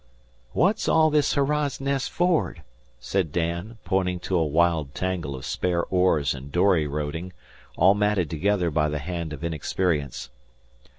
"What's 0.53 0.89
all 0.89 1.11
this 1.11 1.35
hurrah's 1.35 1.79
nest 1.79 2.09
for'ard?" 2.09 2.63
said 2.99 3.31
Dan, 3.31 3.77
pointing 3.85 4.19
to 4.21 4.35
a 4.35 4.43
wild 4.43 4.95
tangle 4.95 5.35
of 5.35 5.45
spare 5.45 5.83
oars 5.83 6.33
and 6.33 6.51
dory 6.51 6.87
roding, 6.87 7.33
all 7.77 7.93
matted 7.93 8.27
together 8.27 8.71
by 8.71 8.89
the 8.89 8.97
hand 8.97 9.31
of 9.31 9.43
inexperience. 9.43 10.31